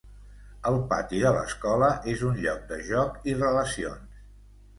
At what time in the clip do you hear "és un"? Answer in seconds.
2.15-2.41